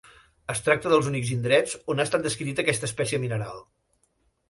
[0.53, 3.67] Es tracta dels únics indrets on ha estat descrita aquesta espècie mineral.